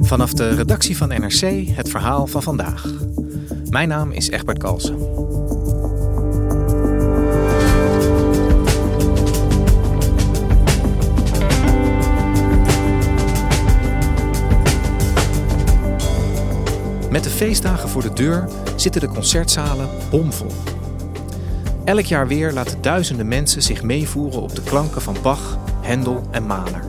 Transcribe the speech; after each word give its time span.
Vanaf 0.00 0.32
de 0.32 0.48
redactie 0.54 0.96
van 0.96 1.08
NRC 1.08 1.66
het 1.68 1.88
verhaal 1.88 2.26
van 2.26 2.42
vandaag. 2.42 2.86
Mijn 3.70 3.88
naam 3.88 4.10
is 4.10 4.30
Egbert 4.30 4.58
Kalsen. 4.58 4.96
Met 17.10 17.24
de 17.24 17.30
feestdagen 17.30 17.88
voor 17.88 18.02
de 18.02 18.12
deur 18.12 18.48
zitten 18.76 19.00
de 19.00 19.08
concertzalen 19.08 19.88
bomvol. 20.10 20.52
Elk 21.84 22.04
jaar 22.04 22.26
weer 22.28 22.52
laten 22.52 22.82
duizenden 22.82 23.28
mensen 23.28 23.62
zich 23.62 23.82
meevoeren 23.82 24.42
op 24.42 24.54
de 24.54 24.62
klanken 24.62 25.02
van 25.02 25.16
Bach, 25.22 25.58
Hendel 25.88 26.22
en 26.30 26.46
Mahler. 26.46 26.84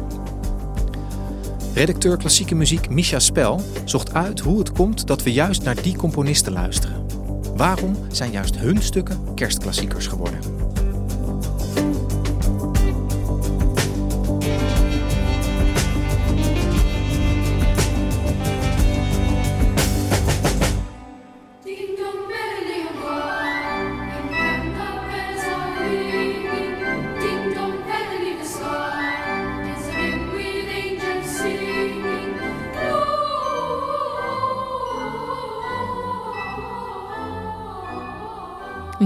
Redacteur 1.73 2.17
klassieke 2.17 2.55
muziek 2.55 2.90
Misha 2.90 3.20
Spel 3.20 3.62
zocht 3.85 4.13
uit 4.13 4.40
hoe 4.40 4.60
het 4.60 4.71
komt 4.71 5.07
dat 5.07 5.24
we 5.24 5.32
juist 5.34 5.63
naar 5.63 5.82
die 5.82 5.96
componisten 5.96 6.51
luisteren. 6.54 7.05
Waarom 7.55 7.96
zijn 8.07 8.32
juist 8.32 8.57
hun 8.57 8.82
stukken 8.82 9.34
kerstklassiekers 9.35 10.07
geworden? 10.07 10.59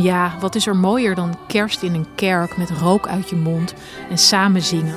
Ja, 0.03 0.33
wat 0.39 0.55
is 0.55 0.67
er 0.67 0.75
mooier 0.75 1.15
dan 1.15 1.37
kerst 1.47 1.81
in 1.81 1.93
een 1.93 2.07
kerk 2.15 2.57
met 2.57 2.69
rook 2.69 3.07
uit 3.07 3.29
je 3.29 3.35
mond 3.35 3.73
en 4.09 4.17
samen 4.17 4.61
zingen? 4.61 4.95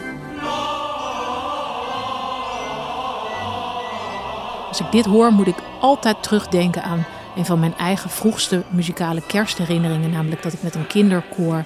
Als 4.68 4.80
ik 4.80 4.90
dit 4.90 5.04
hoor, 5.04 5.32
moet 5.32 5.46
ik 5.46 5.62
altijd 5.80 6.22
terugdenken 6.22 6.82
aan 6.82 7.04
een 7.36 7.44
van 7.44 7.60
mijn 7.60 7.76
eigen 7.76 8.10
vroegste 8.10 8.62
muzikale 8.70 9.22
kerstherinneringen, 9.26 10.10
namelijk 10.10 10.42
dat 10.42 10.52
ik 10.52 10.62
met 10.62 10.74
een 10.74 10.86
kinderkoor 10.86 11.64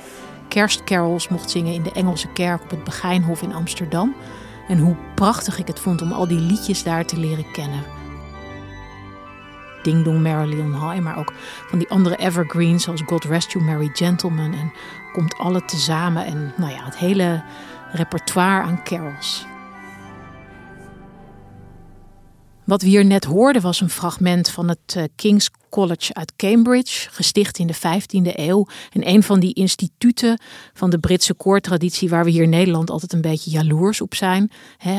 kerstcarols 0.48 1.28
mocht 1.28 1.50
zingen 1.50 1.74
in 1.74 1.82
de 1.82 1.92
Engelse 1.92 2.28
kerk 2.32 2.62
op 2.62 2.70
het 2.70 2.84
Begijnhof 2.84 3.42
in 3.42 3.54
Amsterdam. 3.54 4.14
En 4.68 4.78
hoe 4.78 4.96
prachtig 5.14 5.58
ik 5.58 5.66
het 5.66 5.80
vond 5.80 6.02
om 6.02 6.12
al 6.12 6.28
die 6.28 6.40
liedjes 6.40 6.82
daar 6.82 7.04
te 7.04 7.18
leren 7.18 7.50
kennen. 7.52 7.99
Ding 9.82 10.04
Dong 10.04 10.20
Merrily 10.20 10.60
on 10.60 10.90
High, 10.90 11.02
maar 11.02 11.18
ook 11.18 11.32
van 11.68 11.78
die 11.78 11.88
andere 11.88 12.16
evergreens 12.16 12.84
zoals 12.84 13.02
God 13.06 13.24
Rest 13.24 13.52
You 13.52 13.64
Merry 13.64 13.90
Gentlemen 13.92 14.52
en 14.52 14.72
Komt 15.12 15.38
Alle 15.38 15.64
Tezamen 15.64 16.24
en 16.24 16.52
nou 16.56 16.72
ja, 16.72 16.84
het 16.84 16.96
hele 16.96 17.42
repertoire 17.92 18.62
aan 18.62 18.82
carols. 18.84 19.46
Wat 22.64 22.82
we 22.82 22.88
hier 22.88 23.04
net 23.04 23.24
hoorden 23.24 23.62
was 23.62 23.80
een 23.80 23.90
fragment 23.90 24.50
van 24.50 24.68
het 24.68 24.94
eh, 24.96 25.04
King's 25.16 25.50
College 25.70 26.14
uit 26.14 26.32
Cambridge, 26.36 27.10
gesticht 27.10 27.58
in 27.58 27.66
de 27.66 27.74
15e 27.74 28.38
eeuw. 28.38 28.66
En 28.92 29.08
een 29.08 29.22
van 29.22 29.40
die 29.40 29.54
instituten 29.54 30.40
van 30.72 30.90
de 30.90 30.98
Britse 30.98 31.34
koortraditie 31.34 32.08
waar 32.08 32.24
we 32.24 32.30
hier 32.30 32.42
in 32.42 32.48
Nederland 32.50 32.90
altijd 32.90 33.12
een 33.12 33.20
beetje 33.20 33.50
jaloers 33.50 34.00
op 34.00 34.14
zijn. 34.14 34.50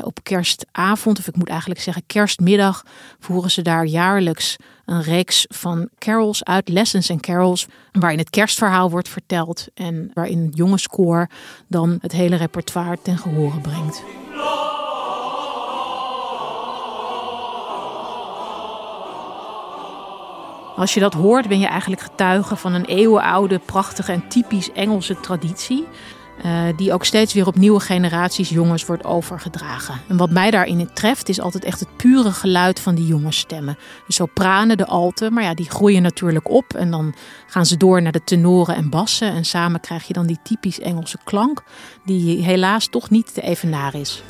Op 0.02 0.24
kerstavond, 0.24 1.20
of 1.20 1.28
ik 1.28 1.36
moet 1.36 1.50
eigenlijk 1.50 1.80
zeggen 1.80 2.04
kerstmiddag, 2.06 2.86
voeren 3.20 3.52
ze 3.52 3.62
daar 3.62 3.86
jaarlijks 3.86 4.56
een 4.86 5.02
reeks 5.02 5.46
van 5.50 5.90
carols 5.98 6.44
uit, 6.44 6.70
lessons 6.70 7.10
en 7.10 7.20
carols, 7.20 7.68
waarin 7.92 8.20
het 8.20 8.30
kerstverhaal 8.30 8.90
wordt 8.90 9.10
verteld 9.10 9.68
en 9.74 10.12
waarin 10.14 10.46
het 10.46 10.58
jongenskoor 10.58 11.30
dan 11.68 11.98
het 12.02 12.12
hele 12.12 12.36
repertoire 12.36 12.98
ten 13.02 13.18
gehore 13.18 13.60
brengt. 13.60 14.04
Als 20.82 20.94
je 20.94 21.00
dat 21.00 21.14
hoort, 21.14 21.48
ben 21.48 21.60
je 21.60 21.68
eigenlijk 21.68 22.02
getuige 22.02 22.56
van 22.56 22.74
een 22.74 22.86
eeuwenoude, 22.86 23.60
prachtige 23.60 24.12
en 24.12 24.28
typisch 24.28 24.72
Engelse 24.72 25.20
traditie. 25.20 25.88
eh, 26.44 26.64
die 26.76 26.94
ook 26.94 27.06
steeds 27.06 27.34
weer 27.34 27.48
op 27.48 27.56
nieuwe 27.56 27.80
generaties 27.80 28.50
jongens 28.50 28.86
wordt 28.86 29.06
overgedragen. 29.06 30.02
En 30.08 30.18
wat 30.18 30.30
mij 30.30 30.52
daarin 30.52 30.90
treft, 30.94 31.30
is 31.30 31.42
altijd 31.42 31.64
echt 31.64 31.80
het 31.80 31.98
pure 31.98 32.32
geluid 32.32 32.80
van 32.80 32.96
die 32.96 33.06
jongensstemmen. 33.06 33.78
De 34.08 34.14
sopranen, 34.14 34.78
de 34.78 34.86
alten, 34.86 35.34
maar 35.34 35.44
ja, 35.44 35.54
die 35.54 35.70
groeien 35.70 36.02
natuurlijk 36.02 36.50
op. 36.50 36.74
En 36.74 36.92
dan 36.92 37.14
gaan 37.48 37.66
ze 37.66 37.78
door 37.78 38.02
naar 38.02 38.12
de 38.12 38.24
tenoren 38.24 38.76
en 38.76 38.90
bassen. 38.90 39.32
En 39.32 39.46
samen 39.46 39.80
krijg 39.80 40.08
je 40.08 40.14
dan 40.14 40.26
die 40.26 40.40
typisch 40.44 40.80
Engelse 40.80 41.18
klank, 41.24 41.64
die 42.06 42.44
helaas 42.44 42.88
toch 42.88 43.10
niet 43.10 43.34
te 43.34 43.42
evenaren 43.42 44.00
is. 44.00 44.24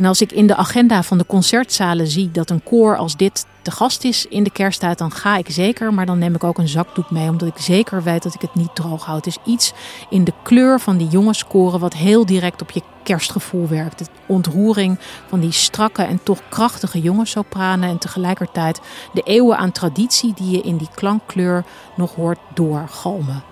En 0.00 0.06
als 0.06 0.20
ik 0.20 0.32
in 0.32 0.46
de 0.46 0.56
agenda 0.56 1.02
van 1.02 1.18
de 1.18 1.26
concertzalen 1.26 2.06
zie 2.06 2.30
dat 2.30 2.50
een 2.50 2.62
koor 2.62 2.96
als 2.96 3.16
dit 3.16 3.46
te 3.62 3.70
gast 3.70 4.04
is 4.04 4.26
in 4.26 4.42
de 4.42 4.50
kersttijd, 4.50 4.98
dan 4.98 5.10
ga 5.10 5.36
ik 5.36 5.50
zeker. 5.50 5.94
Maar 5.94 6.06
dan 6.06 6.18
neem 6.18 6.34
ik 6.34 6.44
ook 6.44 6.58
een 6.58 6.68
zakdoek 6.68 7.10
mee, 7.10 7.28
omdat 7.28 7.48
ik 7.48 7.58
zeker 7.58 8.02
weet 8.02 8.22
dat 8.22 8.34
ik 8.34 8.40
het 8.40 8.54
niet 8.54 8.74
droog 8.74 9.04
houd. 9.04 9.26
Is 9.26 9.38
iets 9.44 9.72
in 10.10 10.24
de 10.24 10.32
kleur 10.42 10.80
van 10.80 10.96
die 10.96 11.08
jongenskoren 11.08 11.80
wat 11.80 11.94
heel 11.94 12.26
direct 12.26 12.62
op 12.62 12.70
je 12.70 12.82
kerstgevoel 13.02 13.68
werkt. 13.68 13.98
De 13.98 14.06
ontroering 14.26 14.98
van 15.28 15.40
die 15.40 15.52
strakke 15.52 16.02
en 16.02 16.20
toch 16.22 16.40
krachtige 16.48 17.00
jongenssopranen 17.00 17.88
en 17.88 17.98
tegelijkertijd 17.98 18.80
de 19.12 19.22
eeuwen 19.22 19.56
aan 19.56 19.72
traditie 19.72 20.34
die 20.34 20.50
je 20.50 20.60
in 20.60 20.76
die 20.76 20.90
klankkleur 20.94 21.64
nog 21.96 22.14
hoort 22.14 22.38
doorgalmen. 22.54 23.49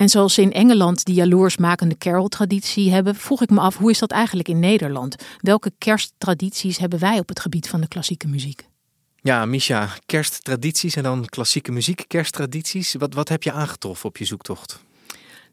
En 0.00 0.08
zoals 0.08 0.34
ze 0.34 0.42
in 0.42 0.52
Engeland 0.52 1.04
die 1.04 1.14
jaloersmakende 1.14 1.98
carol-traditie 1.98 2.90
hebben, 2.90 3.14
vroeg 3.14 3.42
ik 3.42 3.50
me 3.50 3.60
af 3.60 3.76
hoe 3.76 3.90
is 3.90 3.98
dat 3.98 4.10
eigenlijk 4.10 4.48
in 4.48 4.58
Nederland? 4.58 5.16
Welke 5.40 5.72
kersttradities 5.78 6.78
hebben 6.78 6.98
wij 6.98 7.18
op 7.18 7.28
het 7.28 7.40
gebied 7.40 7.68
van 7.68 7.80
de 7.80 7.88
klassieke 7.88 8.28
muziek? 8.28 8.68
Ja, 9.22 9.44
Misha, 9.44 9.88
kersttradities 10.06 10.96
en 10.96 11.02
dan 11.02 11.24
klassieke 11.24 11.72
muziek, 11.72 12.04
kersttradities. 12.06 12.94
Wat, 12.94 13.14
wat 13.14 13.28
heb 13.28 13.42
je 13.42 13.52
aangetroffen 13.52 14.08
op 14.08 14.16
je 14.16 14.24
zoektocht? 14.24 14.80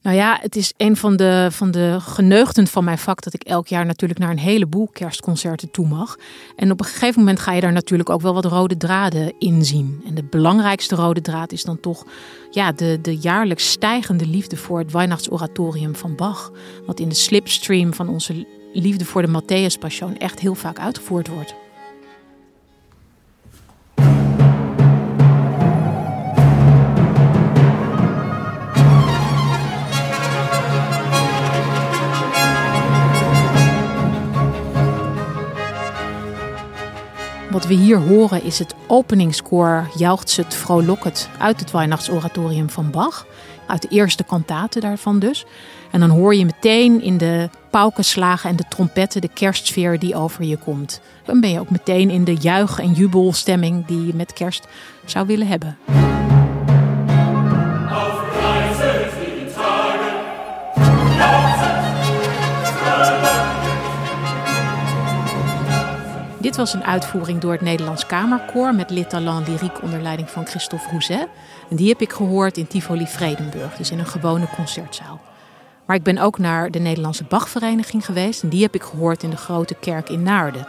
Nou 0.01 0.15
ja, 0.15 0.37
het 0.41 0.55
is 0.55 0.73
een 0.77 0.95
van 0.95 1.15
de, 1.15 1.47
van 1.51 1.71
de 1.71 1.97
geneugten 1.99 2.67
van 2.67 2.83
mijn 2.83 2.97
vak 2.97 3.23
dat 3.23 3.33
ik 3.33 3.43
elk 3.43 3.67
jaar 3.67 3.85
natuurlijk 3.85 4.19
naar 4.19 4.29
een 4.29 4.39
heleboel 4.39 4.87
kerstconcerten 4.87 5.71
toe 5.71 5.87
mag. 5.87 6.17
En 6.55 6.71
op 6.71 6.79
een 6.79 6.85
gegeven 6.85 7.19
moment 7.19 7.39
ga 7.39 7.53
je 7.53 7.61
daar 7.61 7.71
natuurlijk 7.71 8.09
ook 8.09 8.21
wel 8.21 8.33
wat 8.33 8.45
rode 8.45 8.77
draden 8.77 9.33
in 9.39 9.65
zien. 9.65 10.01
En 10.05 10.15
de 10.15 10.23
belangrijkste 10.23 10.95
rode 10.95 11.21
draad 11.21 11.51
is 11.51 11.63
dan 11.63 11.79
toch 11.79 12.05
ja, 12.51 12.71
de, 12.71 12.99
de 13.01 13.17
jaarlijks 13.17 13.69
stijgende 13.69 14.25
liefde 14.27 14.57
voor 14.57 14.79
het 14.79 14.91
Weihnachtsoratorium 14.91 15.95
van 15.95 16.15
Bach. 16.15 16.51
Wat 16.85 16.99
in 16.99 17.09
de 17.09 17.15
slipstream 17.15 17.93
van 17.93 18.09
onze 18.09 18.47
liefde 18.73 19.05
voor 19.05 19.21
de 19.21 19.41
Matthäus 19.41 19.79
Passion 19.79 20.17
echt 20.17 20.39
heel 20.39 20.55
vaak 20.55 20.79
uitgevoerd 20.79 21.27
wordt. 21.27 21.55
Wat 37.67 37.75
we 37.77 37.83
hier 37.83 37.99
horen 37.99 38.43
is 38.43 38.59
het 38.59 38.75
openingskoor 38.87 39.89
Jauchzet 39.97 40.53
Frohlocket 40.53 41.29
uit 41.39 41.59
het 41.59 41.71
Weihnachtsoratorium 41.71 42.69
van 42.69 42.91
Bach. 42.91 43.25
Uit 43.65 43.81
de 43.81 43.87
eerste 43.87 44.23
kantate 44.23 44.79
daarvan 44.79 45.19
dus. 45.19 45.45
En 45.91 45.99
dan 45.99 46.09
hoor 46.09 46.35
je 46.35 46.45
meteen 46.45 47.01
in 47.01 47.17
de 47.17 47.49
paukenslagen 47.71 48.49
en 48.49 48.55
de 48.55 48.63
trompetten 48.69 49.21
de 49.21 49.29
kerstsfeer 49.33 49.99
die 49.99 50.15
over 50.15 50.43
je 50.43 50.57
komt. 50.57 51.01
Dan 51.25 51.39
ben 51.39 51.49
je 51.49 51.59
ook 51.59 51.69
meteen 51.69 52.09
in 52.09 52.23
de 52.23 52.35
juich- 52.35 52.79
en 52.79 52.93
jubelstemming 52.93 53.85
die 53.85 54.05
je 54.05 54.13
met 54.15 54.33
kerst 54.33 54.67
zou 55.05 55.27
willen 55.27 55.47
hebben. 55.47 55.77
Dit 66.47 66.55
was 66.55 66.73
een 66.73 66.83
uitvoering 66.83 67.39
door 67.39 67.51
het 67.51 67.61
Nederlands 67.61 68.05
Kamerkoor 68.05 68.75
met 68.75 68.89
Lit 68.89 69.09
Talent 69.09 69.47
Lyriek 69.47 69.81
onder 69.81 70.01
leiding 70.01 70.29
van 70.29 70.45
Christophe 70.45 70.89
Rouzet. 70.89 71.27
En 71.69 71.75
die 71.75 71.89
heb 71.89 72.01
ik 72.01 72.11
gehoord 72.11 72.57
in 72.57 72.67
Tivoli 72.67 73.07
Vredenburg, 73.07 73.75
dus 73.75 73.91
in 73.91 73.99
een 73.99 74.05
gewone 74.05 74.47
concertzaal. 74.55 75.21
Maar 75.85 75.95
ik 75.95 76.03
ben 76.03 76.17
ook 76.17 76.37
naar 76.37 76.71
de 76.71 76.79
Nederlandse 76.79 77.23
Bachvereniging 77.23 78.05
geweest 78.05 78.43
en 78.43 78.49
die 78.49 78.61
heb 78.61 78.75
ik 78.75 78.83
gehoord 78.83 79.23
in 79.23 79.29
de 79.29 79.37
grote 79.37 79.73
kerk 79.73 80.09
in 80.09 80.23
Naarden. 80.23 80.67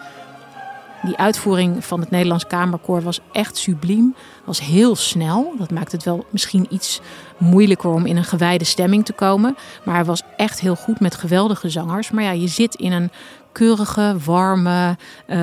Die 1.02 1.16
uitvoering 1.16 1.84
van 1.84 2.00
het 2.00 2.10
Nederlands 2.10 2.46
Kamerkoor 2.46 3.02
was 3.02 3.20
echt 3.32 3.56
subliem. 3.56 4.14
Was 4.44 4.60
heel 4.60 4.96
snel. 4.96 5.54
Dat 5.58 5.70
maakt 5.70 5.92
het 5.92 6.04
wel 6.04 6.26
misschien 6.30 6.66
iets 6.70 7.00
moeilijker 7.36 7.90
om 7.90 8.06
in 8.06 8.16
een 8.16 8.24
gewijde 8.24 8.64
stemming 8.64 9.04
te 9.04 9.12
komen. 9.12 9.56
Maar 9.84 9.94
hij 9.94 10.04
was 10.04 10.22
echt 10.36 10.60
heel 10.60 10.76
goed 10.76 11.00
met 11.00 11.14
geweldige 11.14 11.68
zangers. 11.68 12.10
Maar 12.10 12.24
ja, 12.24 12.30
je 12.30 12.48
zit 12.48 12.74
in 12.74 12.92
een 12.92 13.10
keurige, 13.52 14.16
warme, 14.24 14.96
eh, 15.26 15.38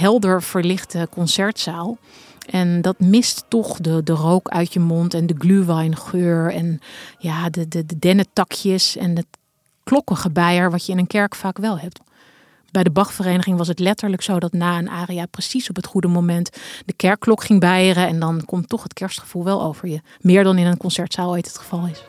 helder 0.00 0.42
verlichte 0.42 1.08
concertzaal. 1.10 1.98
En 2.50 2.82
dat 2.82 3.00
mist 3.00 3.44
toch 3.48 3.76
de, 3.80 4.02
de 4.02 4.12
rook 4.12 4.48
uit 4.48 4.72
je 4.72 4.80
mond 4.80 5.14
en 5.14 5.26
de 5.26 5.34
glühweingeur 5.38 6.52
en 6.52 6.80
ja, 7.18 7.50
de, 7.50 7.68
de, 7.68 7.86
de 7.86 7.98
dennentakjes 7.98 8.96
en 8.96 9.16
het 9.16 9.26
klokkengebeier 9.84 10.70
wat 10.70 10.86
je 10.86 10.92
in 10.92 10.98
een 10.98 11.06
kerk 11.06 11.34
vaak 11.34 11.58
wel 11.58 11.78
hebt. 11.78 12.00
Bij 12.70 12.82
de 12.82 12.90
Bachvereniging 12.90 13.58
was 13.58 13.68
het 13.68 13.78
letterlijk 13.78 14.22
zo 14.22 14.38
dat 14.38 14.52
na 14.52 14.78
een 14.78 14.90
aria 14.90 15.26
precies 15.26 15.68
op 15.68 15.76
het 15.76 15.86
goede 15.86 16.08
moment 16.08 16.56
de 16.84 16.92
kerkklok 16.92 17.44
ging 17.44 17.60
bijeren 17.60 18.06
en 18.06 18.20
dan 18.20 18.44
komt 18.44 18.68
toch 18.68 18.82
het 18.82 18.92
kerstgevoel 18.92 19.44
wel 19.44 19.62
over 19.62 19.88
je. 19.88 20.00
Meer 20.20 20.44
dan 20.44 20.58
in 20.58 20.66
een 20.66 20.76
concertzaal 20.76 21.30
ooit 21.30 21.46
het 21.46 21.58
geval 21.58 21.86
is. 21.86 22.02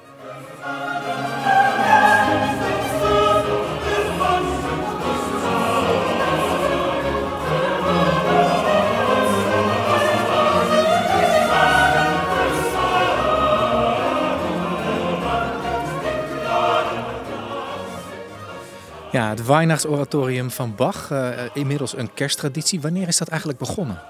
Ja, 19.12 19.30
het 19.30 19.46
Weihnachtsoratorium 19.46 20.52
van 20.52 20.76
Bach, 20.76 21.12
eh, 21.12 21.30
inmiddels 21.54 21.98
een 21.98 22.14
kersttraditie. 22.14 22.82
Wanneer 22.82 23.08
is 23.08 23.18
dat 23.18 23.28
eigenlijk 23.28 23.60
begonnen? 23.60 24.02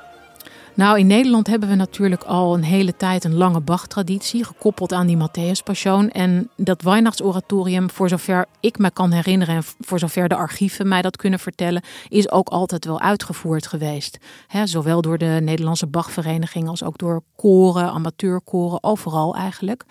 Nou, 0.73 0.99
in 0.99 1.07
Nederland 1.07 1.47
hebben 1.47 1.69
we 1.69 1.75
natuurlijk 1.75 2.23
al 2.23 2.53
een 2.53 2.63
hele 2.63 2.95
tijd 2.95 3.23
een 3.23 3.35
lange 3.35 3.59
Bach-traditie, 3.59 4.43
gekoppeld 4.43 4.93
aan 4.93 5.07
die 5.07 5.17
Matthäus-passion. 5.17 6.09
En 6.09 6.49
dat 6.55 6.81
Weihnachtsoratorium, 6.81 7.89
voor 7.89 8.09
zover 8.09 8.45
ik 8.59 8.77
me 8.77 8.91
kan 8.91 9.11
herinneren 9.11 9.55
en 9.55 9.63
voor 9.79 9.99
zover 9.99 10.27
de 10.27 10.35
archieven 10.35 10.87
mij 10.87 11.01
dat 11.01 11.17
kunnen 11.17 11.39
vertellen, 11.39 11.83
is 12.07 12.31
ook 12.31 12.49
altijd 12.49 12.85
wel 12.85 12.99
uitgevoerd 12.99 13.67
geweest. 13.67 14.17
Zowel 14.63 15.01
door 15.01 15.17
de 15.17 15.39
Nederlandse 15.41 15.87
Bachvereniging 15.87 16.67
als 16.67 16.83
ook 16.83 16.97
door 16.97 17.23
koren, 17.35 17.91
amateurkoren, 17.91 18.83
overal 18.83 19.35
eigenlijk. 19.35 19.83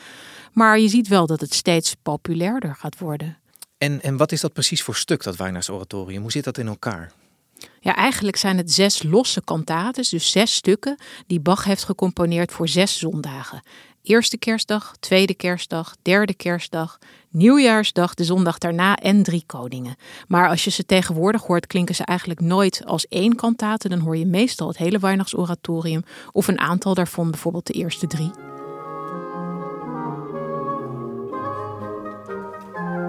Maar 0.53 0.79
je 0.79 0.89
ziet 0.89 1.09
wel 1.09 1.27
dat 1.27 1.41
het 1.41 1.55
steeds 1.55 1.95
populairder 2.03 2.75
gaat 2.75 2.99
worden. 2.99 3.37
En, 3.79 4.03
en 4.03 4.17
wat 4.17 4.33
is 4.33 4.41
dat 4.41 4.53
precies 4.53 4.83
voor 4.83 4.97
stuk, 4.97 5.23
dat 5.23 5.37
Weihnachtsoratorium? 5.37 6.23
Hoe 6.23 6.31
zit 6.31 6.45
dat 6.45 6.59
in 6.59 6.67
elkaar? 6.67 7.13
Ja, 7.81 7.95
eigenlijk 7.97 8.37
zijn 8.37 8.57
het 8.57 8.73
zes 8.73 9.03
losse 9.03 9.43
kantates, 9.45 10.09
dus 10.09 10.31
zes 10.31 10.55
stukken, 10.55 10.99
die 11.27 11.41
Bach 11.41 11.65
heeft 11.65 11.85
gecomponeerd 11.85 12.53
voor 12.53 12.69
zes 12.69 12.99
zondagen. 12.99 13.63
Eerste 14.03 14.39
kerstdag, 14.39 14.95
tweede 15.01 15.35
kerstdag, 15.35 15.97
derde 16.03 16.35
kerstdag, 16.35 16.99
nieuwjaarsdag, 17.29 18.15
de 18.15 18.25
zondag 18.25 18.59
daarna 18.59 18.97
en 18.97 19.23
drie 19.23 19.43
koningen. 19.47 19.97
Maar 20.29 20.49
als 20.49 20.65
je 20.65 20.71
ze 20.71 20.85
tegenwoordig 20.85 21.43
hoort, 21.43 21.67
klinken 21.67 21.95
ze 21.95 22.05
eigenlijk 22.05 22.41
nooit 22.41 22.83
als 22.85 23.07
één 23.07 23.35
kantate. 23.37 23.89
Dan 23.89 23.99
hoor 23.99 24.17
je 24.17 24.27
meestal 24.27 24.69
het 24.69 24.77
hele 24.77 24.99
Weihnachtsoratorium 24.99 26.05
of 26.33 26.49
een 26.49 26.61
aantal 26.61 26.95
daarvan, 26.95 27.31
bijvoorbeeld 27.31 27.67
de 27.67 27.73
eerste 27.73 28.07
drie. 28.07 28.31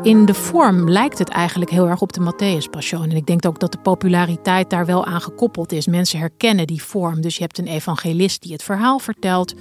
In 0.09 0.25
de 0.25 0.33
vorm 0.33 0.89
lijkt 0.89 1.17
het 1.19 1.29
eigenlijk 1.29 1.71
heel 1.71 1.87
erg 1.87 2.01
op 2.01 2.13
de 2.13 2.21
Matthäus-passion. 2.21 3.03
En 3.03 3.15
ik 3.15 3.25
denk 3.25 3.45
ook 3.45 3.59
dat 3.59 3.71
de 3.71 3.77
populariteit 3.77 4.69
daar 4.69 4.85
wel 4.85 5.05
aan 5.05 5.21
gekoppeld 5.21 5.71
is. 5.71 5.87
Mensen 5.87 6.19
herkennen 6.19 6.67
die 6.67 6.83
vorm. 6.83 7.21
Dus 7.21 7.35
je 7.35 7.41
hebt 7.41 7.57
een 7.57 7.67
evangelist 7.67 8.41
die 8.41 8.51
het 8.51 8.63
verhaal 8.63 8.99
vertelt. 8.99 9.55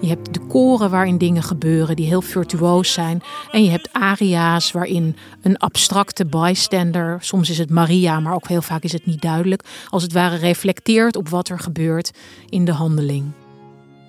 Je 0.00 0.06
hebt 0.06 0.34
de 0.34 0.40
koren 0.48 0.90
waarin 0.90 1.18
dingen 1.18 1.42
gebeuren 1.42 1.96
die 1.96 2.06
heel 2.06 2.22
virtuoos 2.22 2.92
zijn. 2.92 3.22
En 3.50 3.64
je 3.64 3.70
hebt 3.70 3.88
aria's 3.92 4.72
waarin 4.72 5.16
een 5.42 5.56
abstracte 5.56 6.26
bystander, 6.26 7.18
soms 7.20 7.50
is 7.50 7.58
het 7.58 7.70
Maria, 7.70 8.20
maar 8.20 8.34
ook 8.34 8.48
heel 8.48 8.62
vaak 8.62 8.82
is 8.82 8.92
het 8.92 9.06
niet 9.06 9.22
duidelijk, 9.22 9.62
als 9.90 10.02
het 10.02 10.12
ware 10.12 10.36
reflecteert 10.36 11.16
op 11.16 11.28
wat 11.28 11.48
er 11.48 11.58
gebeurt 11.58 12.10
in 12.48 12.64
de 12.64 12.72
handeling. 12.72 13.32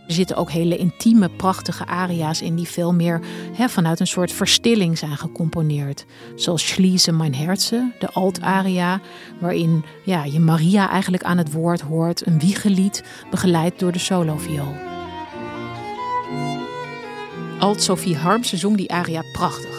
Er 0.07 0.13
zitten 0.13 0.36
ook 0.36 0.51
hele 0.51 0.77
intieme, 0.77 1.30
prachtige 1.30 1.86
aria's 1.86 2.42
in 2.42 2.56
die 2.56 2.68
veel 2.68 2.94
meer 2.94 3.21
vanuit 3.57 4.00
een 4.00 4.07
soort 4.07 4.31
verstilling 4.31 4.98
zijn 4.98 5.18
gecomponeerd. 5.18 6.06
Zoals 6.36 6.68
Schließe 6.68 7.12
mein 7.12 7.36
Herze, 7.36 7.92
de 8.00 8.09
alt-aria, 8.09 9.01
waarin 9.39 9.83
ja, 10.04 10.24
je 10.24 10.39
Maria 10.39 10.89
eigenlijk 10.89 11.24
aan 11.24 11.38
het 11.38 11.51
woord 11.51 11.81
hoort. 11.81 12.25
Een 12.25 12.39
wiegelied, 12.39 13.04
begeleid 13.30 13.80
door 13.80 13.92
de 13.92 14.00
soloviool. 14.00 14.75
Alt-Sophie 17.59 18.15
Harmsen 18.15 18.57
zong 18.57 18.77
die 18.77 18.92
aria 18.92 19.21
prachtig. 19.31 19.76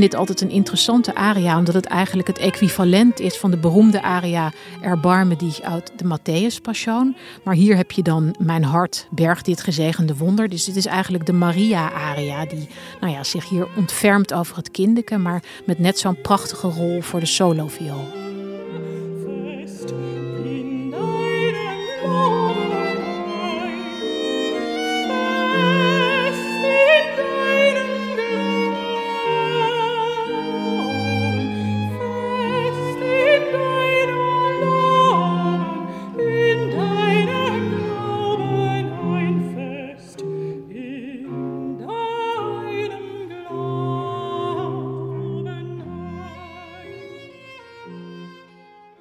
Vind 0.00 0.10
dit 0.10 0.20
altijd 0.20 0.40
een 0.40 0.50
interessante 0.50 1.14
aria, 1.14 1.58
omdat 1.58 1.74
het 1.74 1.84
eigenlijk 1.84 2.28
het 2.28 2.38
equivalent 2.38 3.20
is 3.20 3.36
van 3.36 3.50
de 3.50 3.56
beroemde 3.56 4.02
aria 4.02 4.52
Erbarme 4.80 5.36
dich 5.36 5.60
uit 5.60 5.92
de 5.96 6.04
Matthäus 6.04 6.62
Passion. 6.62 7.16
Maar 7.44 7.54
hier 7.54 7.76
heb 7.76 7.90
je 7.90 8.02
dan 8.02 8.34
Mijn 8.38 8.64
hart 8.64 9.06
bergt 9.10 9.44
dit 9.44 9.60
gezegende 9.60 10.16
wonder. 10.16 10.48
Dus 10.48 10.64
dit 10.64 10.76
is 10.76 10.86
eigenlijk 10.86 11.26
de 11.26 11.32
Maria-aria 11.32 12.46
die 12.46 12.68
nou 13.00 13.12
ja, 13.12 13.24
zich 13.24 13.48
hier 13.48 13.68
ontfermt 13.76 14.32
over 14.32 14.56
het 14.56 14.70
kindeke, 14.70 15.18
maar 15.18 15.42
met 15.66 15.78
net 15.78 15.98
zo'n 15.98 16.20
prachtige 16.20 16.68
rol 16.68 17.00
voor 17.00 17.20
de 17.20 17.26
soloviool. 17.26 18.23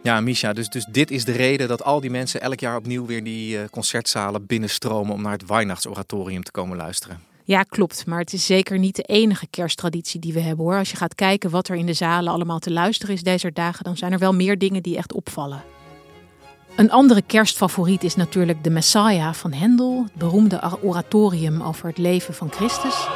Ja, 0.03 0.19
Misha, 0.22 0.53
dus, 0.53 0.69
dus 0.69 0.86
dit 0.86 1.12
is 1.12 1.25
de 1.25 1.31
reden 1.31 1.67
dat 1.67 1.83
al 1.83 2.01
die 2.01 2.10
mensen 2.10 2.41
elk 2.41 2.60
jaar 2.60 2.77
opnieuw 2.77 3.05
weer 3.05 3.24
die 3.24 3.57
eh, 3.57 3.63
concertzalen 3.69 4.45
binnenstromen 4.45 5.13
om 5.13 5.22
naar 5.22 5.31
het 5.31 5.45
Weihnachtsoratorium 5.45 6.43
te 6.43 6.51
komen 6.51 6.77
luisteren. 6.77 7.19
Ja, 7.43 7.63
klopt. 7.63 8.05
Maar 8.05 8.19
het 8.19 8.33
is 8.33 8.45
zeker 8.45 8.79
niet 8.79 8.95
de 8.95 9.03
enige 9.03 9.48
kersttraditie 9.50 10.19
die 10.19 10.33
we 10.33 10.39
hebben 10.39 10.65
hoor. 10.65 10.77
Als 10.77 10.91
je 10.91 10.98
gaat 10.98 11.15
kijken 11.15 11.50
wat 11.50 11.67
er 11.67 11.75
in 11.75 11.86
de 11.86 11.93
zalen 11.93 12.33
allemaal 12.33 12.60
te 12.60 12.72
luisteren 12.72 13.15
is 13.15 13.24
deze 13.24 13.51
dagen, 13.51 13.83
dan 13.83 13.98
zijn 13.98 14.12
er 14.12 14.19
wel 14.19 14.33
meer 14.33 14.57
dingen 14.57 14.83
die 14.83 14.98
echt 14.98 15.13
opvallen. 15.13 15.63
Een 16.75 16.91
andere 16.91 17.22
kerstfavoriet 17.22 18.03
is 18.03 18.15
natuurlijk 18.15 18.63
de 18.63 18.69
Messiah 18.69 19.33
van 19.33 19.53
Hendel, 19.53 20.03
het 20.03 20.13
beroemde 20.13 20.79
oratorium 20.81 21.62
over 21.62 21.88
het 21.88 21.98
leven 21.98 22.33
van 22.33 22.51
Christus. 22.51 23.07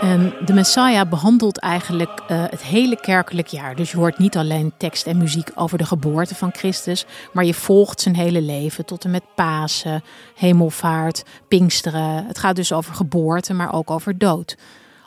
Eh, 0.00 0.10
En 0.10 0.32
de 0.44 0.52
Messiah 0.52 1.08
behandelt 1.08 1.58
eigenlijk 1.58 2.20
eh, 2.28 2.44
het 2.50 2.62
hele 2.62 3.00
kerkelijk 3.00 3.46
jaar. 3.46 3.76
Dus 3.76 3.90
je 3.90 3.96
hoort 3.96 4.18
niet 4.18 4.36
alleen 4.36 4.72
tekst 4.76 5.06
en 5.06 5.16
muziek 5.16 5.50
over 5.54 5.78
de 5.78 5.84
geboorte 5.84 6.34
van 6.34 6.52
Christus, 6.52 7.06
maar 7.32 7.44
je 7.44 7.54
volgt 7.54 8.00
zijn 8.00 8.16
hele 8.16 8.40
leven 8.40 8.84
tot 8.84 9.04
en 9.04 9.10
met 9.10 9.22
Pasen, 9.34 10.02
Hemelvaart, 10.34 11.22
Pinksteren. 11.48 12.26
Het 12.26 12.38
gaat 12.38 12.56
dus 12.56 12.72
over 12.72 12.94
geboorte, 12.94 13.54
maar 13.54 13.72
ook 13.72 13.90
over 13.90 14.18
dood. 14.18 14.56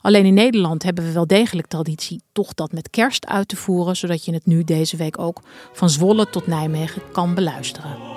Alleen 0.01 0.25
in 0.25 0.33
Nederland 0.33 0.83
hebben 0.83 1.03
we 1.03 1.11
wel 1.11 1.27
degelijk 1.27 1.67
traditie 1.67 2.21
toch 2.31 2.53
dat 2.53 2.71
met 2.71 2.89
kerst 2.89 3.25
uit 3.25 3.47
te 3.47 3.55
voeren, 3.55 3.95
zodat 3.95 4.25
je 4.25 4.33
het 4.33 4.45
nu 4.45 4.63
deze 4.63 4.97
week 4.97 5.19
ook 5.19 5.41
van 5.73 5.89
Zwolle 5.89 6.29
tot 6.29 6.47
Nijmegen 6.47 7.01
kan 7.11 7.33
beluisteren. 7.33 8.12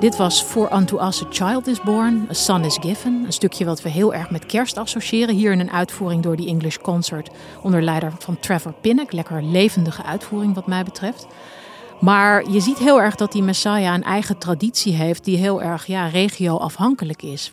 Dit 0.00 0.16
was 0.16 0.42
For 0.42 0.72
Unto 0.72 1.06
Us 1.06 1.22
a 1.22 1.26
Child 1.30 1.66
is 1.66 1.80
Born, 1.80 2.26
A 2.30 2.32
Son 2.32 2.64
is 2.64 2.78
Given. 2.80 3.22
Een 3.26 3.32
stukje 3.32 3.64
wat 3.64 3.82
we 3.82 3.88
heel 3.88 4.14
erg 4.14 4.30
met 4.30 4.46
kerst 4.46 4.76
associëren. 4.76 5.34
Hier 5.34 5.52
in 5.52 5.60
een 5.60 5.70
uitvoering 5.70 6.22
door 6.22 6.36
die 6.36 6.48
English 6.48 6.76
Concert 6.76 7.30
onder 7.62 7.82
leider 7.82 8.12
van 8.18 8.38
Trevor 8.40 8.72
Pinnock. 8.80 9.12
Lekker 9.12 9.42
levendige 9.42 10.02
uitvoering 10.02 10.54
wat 10.54 10.66
mij 10.66 10.84
betreft. 10.84 11.26
Maar 12.00 12.50
je 12.50 12.60
ziet 12.60 12.78
heel 12.78 13.00
erg 13.00 13.14
dat 13.14 13.32
die 13.32 13.42
Messiah 13.42 13.94
een 13.94 14.02
eigen 14.02 14.38
traditie 14.38 14.94
heeft 14.94 15.24
die 15.24 15.36
heel 15.36 15.62
erg 15.62 15.86
ja, 15.86 16.06
regio-afhankelijk 16.06 17.22
is. 17.22 17.52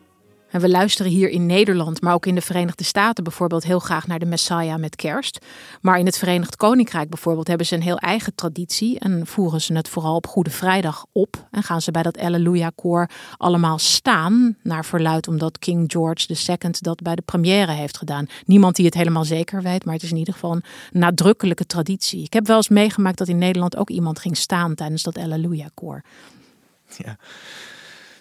En 0.52 0.62
we 0.62 0.70
luisteren 0.70 1.12
hier 1.12 1.30
in 1.30 1.46
Nederland, 1.46 2.02
maar 2.02 2.14
ook 2.14 2.26
in 2.26 2.36
de 2.36 2.42
Verenigde 2.42 2.84
Staten 2.84 3.24
bijvoorbeeld 3.24 3.64
heel 3.64 3.80
graag 3.80 4.08
naar 4.08 4.20
de 4.20 4.26
Messiah 4.26 4.80
met 4.80 4.96
kerst. 4.96 5.46
Maar 5.82 6.00
in 6.00 6.06
het 6.06 6.18
Verenigd 6.18 6.56
Koninkrijk 6.56 7.10
bijvoorbeeld 7.10 7.48
hebben 7.48 7.66
ze 7.66 7.76
een 7.76 7.82
heel 7.82 7.98
eigen 7.98 8.36
traditie 8.36 9.00
en 9.00 9.28
voeren 9.28 9.62
ze 9.62 9.74
het 9.74 9.90
vooral 9.90 10.16
op 10.16 10.28
Goede 10.28 10.50
Vrijdag 10.50 11.06
op. 11.12 11.48
En 11.52 11.64
gaan 11.64 11.82
ze 11.82 11.92
bij 11.92 12.04
dat 12.04 12.18
Alleluia 12.18 12.72
koor 12.76 13.10
allemaal 13.38 13.78
staan, 13.78 14.58
naar 14.64 14.86
verluid 14.86 15.28
omdat 15.28 15.60
King 15.60 15.92
George 15.92 16.36
II 16.48 16.72
dat 16.80 17.02
bij 17.02 17.16
de 17.16 17.22
première 17.22 17.72
heeft 17.72 17.98
gedaan. 17.98 18.28
Niemand 18.46 18.76
die 18.76 18.86
het 18.86 18.94
helemaal 18.94 19.26
zeker 19.26 19.62
weet, 19.62 19.86
maar 19.86 19.94
het 19.94 20.04
is 20.04 20.12
in 20.12 20.18
ieder 20.18 20.34
geval 20.34 20.52
een 20.52 20.64
nadrukkelijke 20.92 21.66
traditie. 21.66 22.24
Ik 22.24 22.34
heb 22.34 22.48
wel 22.48 22.56
eens 22.56 22.70
meegemaakt 22.70 23.18
dat 23.18 23.28
in 23.28 23.38
Nederland 23.38 23.78
ook 23.78 23.90
iemand 23.90 24.20
ging 24.20 24.38
staan 24.38 24.76
tijdens 24.76 25.04
dat 25.04 25.18
Alleluia 25.18 25.70
koor. 25.74 26.02
Ja. 26.98 27.18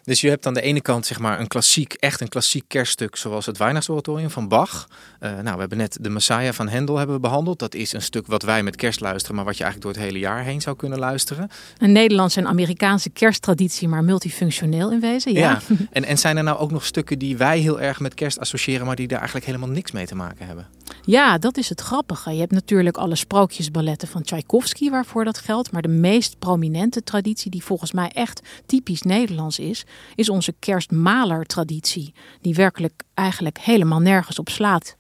Dus 0.02 0.21
je 0.21 0.28
hebt 0.28 0.47
aan 0.47 0.54
de 0.54 0.61
ene 0.61 0.80
kant 0.80 1.07
zeg 1.07 1.19
maar 1.19 1.40
een 1.40 1.47
klassiek, 1.47 1.92
echt 1.92 2.21
een 2.21 2.28
klassiek 2.28 2.64
kerststuk 2.69 3.16
zoals 3.16 3.47
het 3.47 3.59
Weihnachtsoratorium 3.59 4.30
van 4.30 4.49
Bach. 4.49 4.88
Eh, 5.19 5.30
nou, 5.30 5.54
we 5.54 5.61
hebben 5.61 5.78
net 5.78 5.99
de 6.00 6.11
Messiah 6.11 6.52
van 6.52 6.69
Hendel 6.69 6.97
hebben 6.97 7.14
we 7.14 7.21
behandeld. 7.21 7.59
Dat 7.59 7.75
is 7.75 7.92
een 7.92 8.02
stuk 8.02 8.26
wat 8.26 8.42
wij 8.42 8.62
met 8.62 8.76
kerst 8.76 9.00
luisteren, 9.00 9.37
maar 9.37 9.45
wat 9.45 9.57
je 9.57 9.64
eigenlijk 9.64 9.95
door 9.95 10.02
het 10.02 10.12
hele 10.12 10.25
jaar 10.25 10.45
heen 10.45 10.61
zou 10.61 10.76
kunnen 10.76 10.99
luisteren. 10.99 11.50
Een 11.78 11.92
Nederlandse 11.92 12.40
en 12.40 12.47
Amerikaanse 12.47 13.11
kersttraditie, 13.11 13.88
maar 13.88 14.04
multifunctioneel 14.04 14.92
in 14.92 15.00
wezen. 15.00 15.33
Ja. 15.33 15.40
Ja. 15.40 15.61
En, 15.90 16.04
en 16.04 16.19
zijn 16.19 16.37
er 16.37 16.42
nou 16.42 16.59
ook 16.59 16.71
nog 16.71 16.85
stukken 16.85 17.19
die 17.19 17.37
wij 17.37 17.59
heel 17.59 17.80
erg 17.80 18.00
met 18.00 18.14
kerst 18.14 18.38
associëren, 18.38 18.87
maar 18.87 18.97
die 18.97 19.09
daar 19.09 19.19
eigenlijk 19.19 19.47
helemaal 19.47 19.69
niks 19.69 19.90
mee 19.90 20.07
te 20.07 20.14
maken 20.14 20.47
hebben? 20.47 20.66
Ja, 21.02 21.38
dat 21.38 21.56
is 21.56 21.68
het 21.68 21.80
grappige. 21.80 22.32
Je 22.32 22.40
hebt 22.40 22.52
natuurlijk 22.52 22.97
alle 22.97 23.16
sprookjesballetten 23.16 24.09
van 24.09 24.23
Tchaikovsky 24.23 24.90
waarvoor 24.90 25.25
dat 25.25 25.38
geldt. 25.38 25.73
Maar 25.73 25.82
de 25.82 25.88
meest 25.88 26.38
prominente 26.38 27.02
traditie, 27.02 27.50
die 27.50 27.64
volgens 27.64 27.92
mij 27.92 28.11
echt 28.14 28.42
typisch 28.66 29.02
Nederlands 29.02 29.59
is, 29.59 29.85
is 30.14 30.28
onze 30.28 30.54
kerstmalertraditie. 30.59 32.14
Die 32.40 32.54
werkelijk 32.54 33.02
eigenlijk 33.14 33.59
helemaal 33.59 34.00
nergens 34.00 34.38
op 34.38 34.49
slaat. 34.49 34.97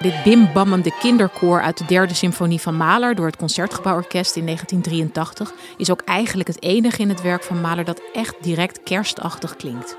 Dit 0.00 0.22
bimbammende 0.22 0.92
kinderkoor 0.98 1.62
uit 1.62 1.78
de 1.78 1.84
derde 1.84 2.14
symfonie 2.14 2.60
van 2.60 2.76
Mahler 2.76 3.14
door 3.14 3.26
het 3.26 3.36
Concertgebouworkest 3.36 4.36
in 4.36 4.44
1983 4.44 5.52
is 5.76 5.90
ook 5.90 6.00
eigenlijk 6.00 6.48
het 6.48 6.62
enige 6.62 7.02
in 7.02 7.08
het 7.08 7.22
werk 7.22 7.42
van 7.42 7.60
Mahler 7.60 7.84
dat 7.84 8.02
echt 8.12 8.34
direct 8.40 8.82
kerstachtig 8.82 9.56
klinkt. 9.56 9.96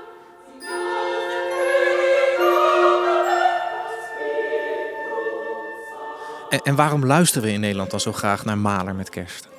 En, 6.48 6.60
en 6.62 6.74
waarom 6.74 7.06
luisteren 7.06 7.48
we 7.48 7.54
in 7.54 7.60
Nederland 7.60 7.90
dan 7.90 8.00
zo 8.00 8.12
graag 8.12 8.44
naar 8.44 8.58
Mahler 8.58 8.94
met 8.94 9.10
kerst? 9.10 9.51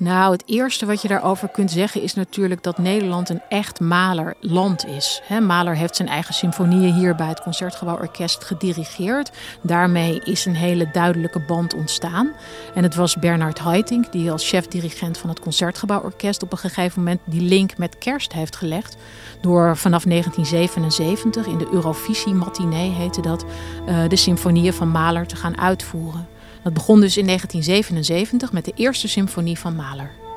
Nou, 0.00 0.32
het 0.32 0.42
eerste 0.46 0.86
wat 0.86 1.02
je 1.02 1.08
daarover 1.08 1.48
kunt 1.48 1.70
zeggen 1.70 2.02
is 2.02 2.14
natuurlijk 2.14 2.62
dat 2.62 2.78
Nederland 2.78 3.28
een 3.28 3.42
echt 3.48 3.80
Mahler-land 3.80 4.86
is. 4.86 5.20
He, 5.24 5.40
Mahler 5.40 5.76
heeft 5.76 5.96
zijn 5.96 6.08
eigen 6.08 6.34
symfonieën 6.34 6.94
hier 6.94 7.14
bij 7.14 7.26
het 7.26 7.40
Concertgebouworkest 7.40 8.44
gedirigeerd. 8.44 9.30
Daarmee 9.62 10.20
is 10.24 10.44
een 10.44 10.54
hele 10.54 10.90
duidelijke 10.92 11.40
band 11.40 11.74
ontstaan. 11.74 12.32
En 12.74 12.82
het 12.82 12.94
was 12.94 13.16
Bernard 13.16 13.58
Haitink, 13.58 14.12
die 14.12 14.30
als 14.30 14.48
chef-dirigent 14.48 15.18
van 15.18 15.28
het 15.28 15.40
Concertgebouworkest 15.40 16.42
op 16.42 16.52
een 16.52 16.58
gegeven 16.58 17.02
moment 17.02 17.20
die 17.24 17.42
link 17.42 17.78
met 17.78 17.98
kerst 17.98 18.32
heeft 18.32 18.56
gelegd. 18.56 18.96
Door 19.40 19.76
vanaf 19.76 20.04
1977, 20.04 21.46
in 21.46 21.58
de 21.58 21.68
Eurovisie 21.72 22.34
matinee 22.34 22.90
heette 22.90 23.20
dat, 23.20 23.44
eh, 23.86 24.08
de 24.08 24.16
symfonieën 24.16 24.72
van 24.72 24.88
Mahler 24.88 25.26
te 25.26 25.36
gaan 25.36 25.58
uitvoeren. 25.58 26.28
Dat 26.68 26.76
begon 26.76 27.00
dus 27.00 27.16
in 27.16 27.26
1977 27.26 28.52
met 28.52 28.64
de 28.64 28.72
eerste 28.74 29.08
symfonie 29.08 29.58
van 29.58 29.74
Mahler. 29.74 30.27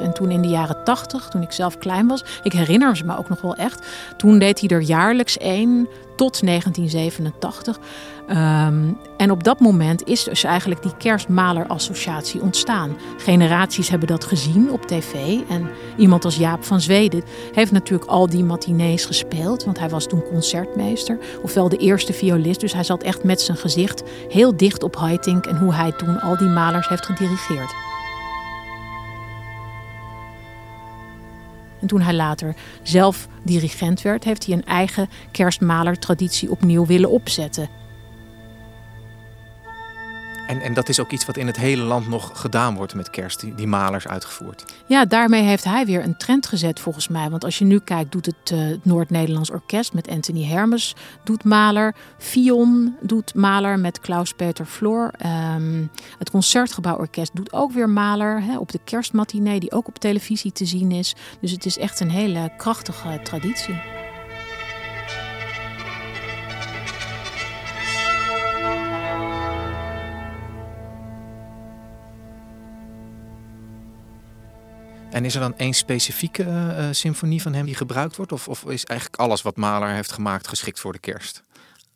En 0.00 0.12
toen 0.12 0.30
in 0.30 0.42
de 0.42 0.48
jaren 0.48 0.84
80, 0.84 1.28
toen 1.28 1.42
ik 1.42 1.52
zelf 1.52 1.78
klein 1.78 2.06
was, 2.06 2.24
ik 2.42 2.52
herinner 2.52 2.96
ze 2.96 3.04
me 3.04 3.18
ook 3.18 3.28
nog 3.28 3.40
wel 3.40 3.54
echt, 3.54 3.86
toen 4.16 4.38
deed 4.38 4.60
hij 4.60 4.68
er 4.68 4.82
jaarlijks 4.82 5.38
één 5.38 5.88
tot 6.20 6.42
1987. 6.42 7.78
Ehm, 8.26 8.92
en 9.16 9.30
op 9.30 9.44
dat 9.44 9.60
moment 9.60 10.06
is 10.06 10.24
dus 10.24 10.44
eigenlijk 10.44 10.82
die 10.82 10.96
kerstmaler-associatie 10.96 12.40
ontstaan. 12.40 12.96
Generaties 13.16 13.88
hebben 13.88 14.08
dat 14.08 14.24
gezien 14.24 14.70
op 14.70 14.86
tv. 14.86 15.14
En 15.48 15.70
iemand 15.96 16.24
als 16.24 16.36
Jaap 16.36 16.64
van 16.64 16.80
Zweden 16.80 17.22
heeft 17.52 17.72
natuurlijk 17.72 18.10
al 18.10 18.28
die 18.28 18.44
matinees 18.44 19.04
gespeeld. 19.04 19.64
Want 19.64 19.78
hij 19.78 19.88
was 19.88 20.06
toen 20.06 20.22
concertmeester. 20.22 21.18
Ofwel 21.42 21.68
de 21.68 21.76
eerste 21.76 22.12
violist. 22.12 22.60
Dus 22.60 22.72
hij 22.72 22.84
zat 22.84 23.02
echt 23.02 23.24
met 23.24 23.40
zijn 23.40 23.56
gezicht 23.56 24.02
heel 24.28 24.56
dicht 24.56 24.82
op 24.82 24.96
Haitink. 24.96 25.46
En 25.46 25.56
hoe 25.56 25.74
hij 25.74 25.92
toen 25.92 26.20
al 26.20 26.36
die 26.36 26.48
malers 26.48 26.88
heeft 26.88 27.06
gedirigeerd. 27.06 27.89
En 31.80 31.86
toen 31.86 32.00
hij 32.00 32.14
later 32.14 32.54
zelf 32.82 33.28
dirigent 33.42 34.02
werd, 34.02 34.24
heeft 34.24 34.46
hij 34.46 34.54
een 34.54 34.64
eigen 34.64 35.08
kerstmalertraditie 35.32 36.50
opnieuw 36.50 36.86
willen 36.86 37.10
opzetten. 37.10 37.79
En, 40.50 40.60
en 40.60 40.74
dat 40.74 40.88
is 40.88 41.00
ook 41.00 41.10
iets 41.10 41.26
wat 41.26 41.36
in 41.36 41.46
het 41.46 41.56
hele 41.56 41.82
land 41.82 42.08
nog 42.08 42.30
gedaan 42.34 42.74
wordt 42.74 42.94
met 42.94 43.10
kerst, 43.10 43.56
die, 43.56 43.66
malers 43.66 44.08
uitgevoerd. 44.08 44.64
Ja, 44.86 45.04
daarmee 45.04 45.42
heeft 45.42 45.64
hij 45.64 45.86
weer 45.86 46.04
een 46.04 46.16
trend 46.16 46.46
gezet 46.46 46.80
volgens 46.80 47.08
mij. 47.08 47.30
Want 47.30 47.44
als 47.44 47.58
je 47.58 47.64
nu 47.64 47.78
kijkt, 47.78 48.12
doet 48.12 48.26
het, 48.26 48.50
uh, 48.52 48.76
Noord-Nederlands 48.82 49.50
Orkest 49.50 49.92
met 49.92 50.08
Anthony 50.08 50.44
Hermes, 50.44 50.94
doet 51.24 51.44
Maler. 51.44 51.94
Fion 52.18 52.96
doet 53.00 53.34
Maler 53.34 53.78
met 53.78 54.00
Klaus-Peter 54.00 54.66
Floor. 54.66 55.12
Um, 55.56 55.90
het 56.18 56.30
Concertgebouworkest 56.30 57.36
doet 57.36 57.52
ook 57.52 57.72
weer 57.72 57.88
Maler 57.88 58.42
hè, 58.42 58.58
op 58.58 58.72
de 58.72 58.80
kerstmatinee, 58.84 59.60
die 59.60 59.72
ook 59.72 59.88
op 59.88 59.98
televisie 59.98 60.52
te 60.52 60.64
zien 60.64 60.92
is. 60.92 61.14
Dus 61.40 61.50
het 61.50 61.66
is 61.66 61.78
echt 61.78 62.00
een 62.00 62.10
hele 62.10 62.52
krachtige 62.56 63.20
traditie. 63.22 63.99
En 75.20 75.26
is 75.26 75.34
er 75.34 75.40
dan 75.40 75.56
één 75.56 75.74
specifieke 75.74 76.42
uh, 76.42 76.88
symfonie 76.90 77.42
van 77.42 77.52
hem 77.52 77.66
die 77.66 77.74
gebruikt 77.74 78.16
wordt? 78.16 78.32
Of, 78.32 78.48
of, 78.48 78.64
is 78.64 78.84
eigenlijk 78.84 79.20
alles 79.20 79.42
wat 79.42 79.56
Mahler 79.56 79.88
heeft 79.88 80.12
gemaakt 80.12 80.48
geschikt 80.48 80.80
voor 80.80 80.92
de 80.92 80.98
kerst? 80.98 81.42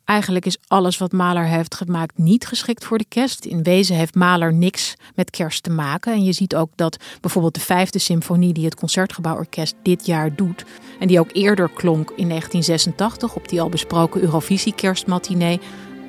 Eigenlijk 0.03 0.45
is 0.45 0.57
alles 0.67 0.97
wat 0.97 1.11
Mahler 1.11 1.45
heeft 1.45 1.75
gemaakt 1.75 2.17
niet 2.17 2.47
geschikt 2.47 2.85
voor 2.85 2.97
de 2.97 3.05
kerst. 3.07 3.45
In 3.45 3.63
wezen 3.63 3.95
heeft 3.95 4.15
Mahler 4.15 4.53
niks 4.53 4.95
met 5.15 5.29
kerst 5.29 5.63
te 5.63 5.69
maken. 5.69 6.13
En 6.13 6.23
je 6.23 6.31
ziet 6.31 6.55
ook 6.55 6.69
dat 6.75 6.97
bijvoorbeeld 7.21 7.53
de 7.53 7.59
vijfde 7.59 7.99
symfonie 7.99 8.53
die 8.53 8.65
het 8.65 8.75
Concertgebouworkest 8.75 9.75
dit 9.83 10.05
jaar 10.05 10.35
doet... 10.35 10.63
en 10.99 11.07
die 11.07 11.19
ook 11.19 11.29
eerder 11.33 11.69
klonk 11.69 12.09
in 12.09 12.29
1986 12.29 13.35
op 13.35 13.49
die 13.49 13.61
al 13.61 13.69
besproken 13.69 14.21
Eurovisie 14.21 14.75
kerstmatinee... 14.75 15.59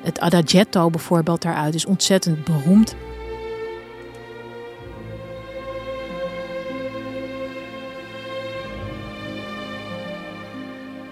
het 0.03 0.19
Adagietto 0.19 0.89
bijvoorbeeld 0.89 1.41
daaruit 1.41 1.75
is 1.75 1.85
ontzettend 1.85 2.43
beroemd. 2.43 2.95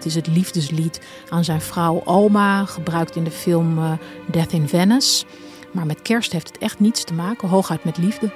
Is 0.05 0.15
het 0.15 0.27
liefdeslied 0.27 1.01
aan 1.29 1.43
zijn 1.43 1.61
vrouw 1.61 2.01
Alma, 2.03 2.65
gebruikt 2.65 3.15
in 3.15 3.23
de 3.23 3.31
film 3.31 3.77
eh, 3.77 3.91
Death 4.31 4.51
in 4.51 4.67
Venice. 4.67 5.25
Maar 5.71 5.85
met 5.85 6.01
kerst 6.01 6.31
heeft 6.31 6.47
het 6.47 6.57
echt 6.57 6.79
niets 6.79 7.03
te 7.03 7.13
maken, 7.13 7.47
hooguit 7.47 7.83
met 7.83 7.97
liefde. 7.97 8.31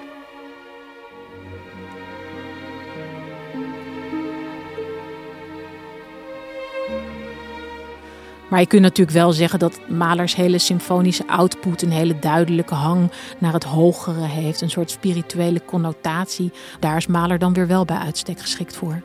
Maar 8.49 8.59
je 8.59 8.65
kunt 8.65 8.81
natuurlijk 8.81 9.17
wel 9.17 9.31
zeggen 9.31 9.59
dat 9.59 9.79
Malers 9.87 10.35
hele 10.35 10.57
symfonische 10.57 11.27
output 11.27 11.81
een 11.81 11.91
hele 11.91 12.19
duidelijke 12.19 12.73
hang 12.73 13.11
naar 13.37 13.53
het 13.53 13.63
hogere 13.63 14.25
heeft, 14.25 14.61
een 14.61 14.69
soort 14.69 14.91
spirituele 14.91 15.65
connotatie. 15.65 16.51
Daar 16.79 16.97
is 16.97 17.07
Maler 17.07 17.39
dan 17.39 17.53
weer 17.53 17.67
wel 17.67 17.85
bij 17.85 17.97
uitstek 17.97 18.39
geschikt 18.39 18.75
voor. 18.75 19.01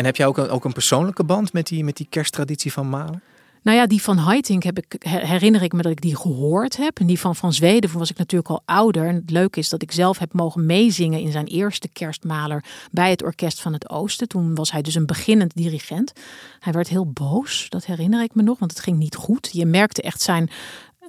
En 0.00 0.06
heb 0.06 0.16
jij 0.16 0.26
ook 0.26 0.38
een, 0.38 0.48
ook 0.48 0.64
een 0.64 0.72
persoonlijke 0.72 1.24
band 1.24 1.52
met 1.52 1.66
die, 1.66 1.84
met 1.84 1.96
die 1.96 2.06
kersttraditie 2.10 2.72
van 2.72 2.88
Mahler? 2.88 3.20
Nou 3.62 3.76
ja, 3.76 3.86
die 3.86 4.02
van 4.02 4.16
Haitink 4.16 4.62
heb 4.62 4.78
ik, 4.78 4.96
herinner 5.08 5.62
ik 5.62 5.72
me 5.72 5.82
dat 5.82 5.92
ik 5.92 6.00
die 6.00 6.16
gehoord 6.16 6.76
heb. 6.76 6.98
En 6.98 7.06
die 7.06 7.20
van 7.20 7.36
Van 7.36 7.52
Zweden 7.52 7.98
was 7.98 8.10
ik 8.10 8.18
natuurlijk 8.18 8.50
al 8.50 8.62
ouder. 8.64 9.06
En 9.06 9.14
het 9.14 9.30
leuke 9.30 9.58
is 9.58 9.68
dat 9.68 9.82
ik 9.82 9.92
zelf 9.92 10.18
heb 10.18 10.32
mogen 10.32 10.66
meezingen 10.66 11.20
in 11.20 11.30
zijn 11.32 11.46
eerste 11.46 11.88
kerstmaler 11.88 12.64
bij 12.90 13.10
het 13.10 13.22
Orkest 13.22 13.60
van 13.60 13.72
het 13.72 13.90
Oosten. 13.90 14.28
Toen 14.28 14.54
was 14.54 14.72
hij 14.72 14.82
dus 14.82 14.94
een 14.94 15.06
beginnend 15.06 15.54
dirigent. 15.54 16.12
Hij 16.58 16.72
werd 16.72 16.88
heel 16.88 17.06
boos, 17.06 17.66
dat 17.68 17.86
herinner 17.86 18.22
ik 18.22 18.34
me 18.34 18.42
nog, 18.42 18.58
want 18.58 18.70
het 18.70 18.80
ging 18.80 18.98
niet 18.98 19.16
goed. 19.16 19.48
Je 19.52 19.66
merkte 19.66 20.02
echt 20.02 20.20
zijn 20.20 20.50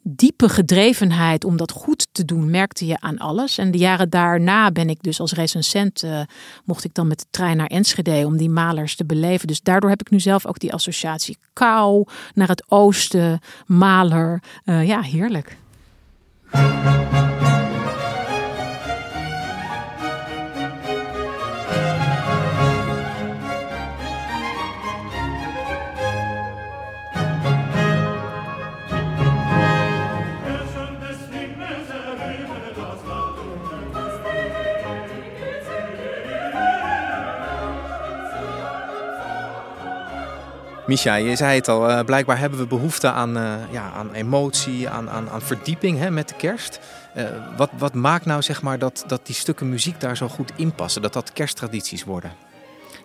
diepe 0.04 0.50
gedrevenheid 0.50 1.44
om 1.44 1.58
dat 1.58 1.72
goed 1.72 2.08
te 2.12 2.26
doen, 2.26 2.50
merkte 2.50 2.86
je 2.86 3.00
aan 3.00 3.18
alles. 3.18 3.58
En 3.58 3.72
de 3.72 3.78
jaren 3.78 4.10
daarna 4.10 4.72
ben 4.72 4.90
ik 4.90 5.04
dus 5.04 5.20
als 5.20 5.34
recensent, 5.34 6.04
uh, 6.04 6.22
mocht 6.66 6.84
ik 6.84 6.94
dan 6.94 7.08
met 7.08 7.20
de 7.20 7.26
trein 7.30 7.58
naar 7.58 7.68
Enschede 7.68 8.26
om 8.26 8.38
die 8.38 8.50
malers 8.50 8.96
te 8.96 9.06
beleven. 9.06 9.48
Dus 9.48 9.62
daardoor 9.62 9.90
heb 9.90 10.02
ik 10.02 10.10
nu 10.10 10.20
zelf 10.20 10.46
ook 10.46 10.60
die 10.60 10.74
associatie 10.74 11.38
kou 11.54 12.08
naar 12.34 12.48
het 12.48 12.64
oosten, 12.68 13.40
maler. 13.66 14.44
Uh, 14.66 14.88
ja, 14.88 15.02
heerlijk. 15.02 15.58
Micha, 40.88 41.16
je 41.16 41.36
zei 41.36 41.56
het 41.56 41.68
al, 41.68 41.90
uh, 41.90 42.00
blijkbaar 42.00 42.40
hebben 42.40 42.60
we 42.60 42.66
behoefte 42.66 43.12
aan, 43.12 43.38
uh, 43.38 43.54
ja, 43.72 43.92
aan 43.96 44.14
emotie, 44.14 44.90
aan, 44.90 45.10
aan, 45.10 45.30
aan 45.30 45.42
verdieping 45.42 46.00
hè, 46.00 46.12
met 46.12 46.30
de 46.30 46.36
kerst. 46.36 46.80
Uh, 47.18 47.24
wat, 47.58 47.70
wat 47.78 47.94
maakt 47.94 48.26
nou 48.26 48.42
zeg 48.42 48.62
maar, 48.62 48.80
dat, 48.80 49.04
dat 49.08 49.26
die 49.26 49.36
stukken 49.36 49.70
muziek 49.70 50.00
daar 50.00 50.18
zo 50.18 50.28
goed 50.28 50.52
in 50.56 50.74
passen, 50.74 51.02
dat 51.02 51.14
dat 51.14 51.34
kersttradities 51.34 52.04
worden? 52.04 52.32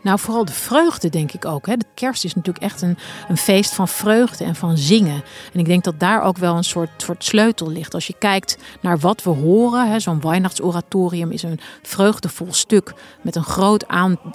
Nou, 0.03 0.19
vooral 0.19 0.45
de 0.45 0.53
vreugde, 0.53 1.09
denk 1.09 1.33
ik 1.33 1.45
ook. 1.45 1.67
Hè. 1.67 1.77
De 1.77 1.87
kerst 1.95 2.25
is 2.25 2.35
natuurlijk 2.35 2.65
echt 2.65 2.83
een, 2.83 2.99
een 3.29 3.37
feest 3.37 3.75
van 3.75 3.89
vreugde 3.89 4.45
en 4.45 4.55
van 4.55 4.77
zingen. 4.77 5.23
En 5.53 5.61
ik 5.61 5.67
denk 5.67 5.85
dat 5.85 6.01
daar 6.01 6.23
ook 6.23 6.39
wel 6.39 6.57
een 6.57 6.65
soort, 6.65 6.91
soort 6.97 7.25
sleutel 7.25 7.71
ligt. 7.71 7.95
Als 7.95 8.07
je 8.07 8.15
kijkt 8.19 8.59
naar 8.81 8.99
wat 8.99 9.23
we 9.23 9.31
horen, 9.31 10.01
zo'n 10.01 10.21
Weihnachtsoratorium 10.21 11.31
is 11.31 11.43
een 11.43 11.61
vreugdevol 11.83 12.53
stuk 12.53 12.93
met 13.23 13.37
een 13.37 13.45
groot 13.45 13.87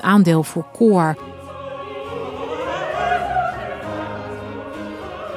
aandeel 0.01 0.43
voor 0.43 0.65
koor. 0.73 1.15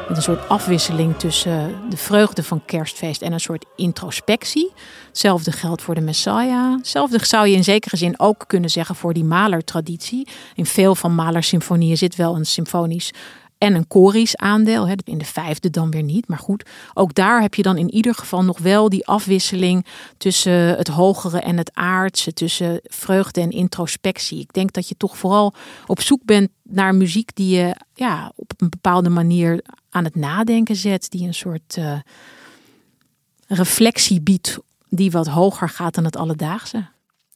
Met 0.09 0.17
een 0.17 0.23
soort 0.23 0.49
afwisseling 0.49 1.19
tussen 1.19 1.75
de 1.91 1.97
vreugde 1.97 2.43
van 2.43 2.65
kerstfeest 2.65 3.23
en 3.23 3.33
een 3.33 3.41
soort 3.41 3.65
introspectie. 3.77 4.73
Hetzelfde 5.07 5.53
geldt 5.53 5.83
voor 5.83 5.95
de 5.95 6.01
Messiah. 6.01 6.77
Hetzelfde 6.77 7.27
zou 7.27 7.47
je 7.47 7.57
in 7.57 7.65
zekere 7.65 7.97
zin 7.97 8.21
ook 8.21 8.45
kunnen 8.47 8.71
zeggen 8.71 8.95
voor 8.95 9.13
die 9.13 9.25
Mahler-traditie. 9.25 10.29
In 10.55 10.67
veel 10.67 10.95
van 10.95 11.15
Mahler's 11.15 11.49
symfonieën 11.49 11.97
zit 11.97 12.17
wel 12.17 12.37
een 12.37 12.47
symfonisch 12.47 13.13
en 13.59 13.75
een 13.75 13.87
korisch 13.87 14.37
aandeel. 14.37 14.89
In 15.05 15.19
de 15.19 15.25
vijfde 15.25 15.71
dan 15.71 15.91
weer 15.91 16.03
niet. 16.03 16.29
Maar 16.29 16.39
goed, 16.39 16.71
ook 16.95 17.15
daar 17.15 17.41
heb 17.41 17.55
je 17.55 17.63
dan 17.63 17.77
in 17.77 17.91
ieder 17.91 18.15
geval 18.15 18.45
nog 18.45 18.59
wel 18.59 18.89
die 18.89 19.07
afwisseling 19.07 19.87
tussen 20.17 20.77
het 20.77 20.89
hogere 20.89 21.41
en 21.41 21.57
het 21.57 21.71
aardse. 21.75 22.33
Tussen 22.33 22.81
vreugde 22.83 23.41
en 23.41 23.51
introspectie. 23.51 24.41
Ik 24.41 24.53
denk 24.53 24.73
dat 24.73 24.89
je 24.89 24.97
toch 24.97 25.17
vooral 25.17 25.55
op 25.87 26.01
zoek 26.01 26.25
bent 26.25 26.49
naar 26.63 26.95
muziek 26.95 27.35
die 27.35 27.57
je 27.57 27.77
ja, 27.95 28.33
op 28.37 28.53
een 28.57 28.71
bepaalde 28.71 29.09
manier 29.09 29.63
aan 29.95 30.05
het 30.05 30.15
nadenken 30.15 30.77
zet. 30.77 31.11
Die 31.11 31.27
een 31.27 31.35
soort 31.35 31.77
uh, 31.77 31.99
reflectie 33.47 34.21
biedt 34.21 34.59
die 34.89 35.11
wat 35.11 35.27
hoger 35.27 35.69
gaat 35.69 35.95
dan 35.95 36.05
het 36.05 36.17
alledaagse. 36.17 36.87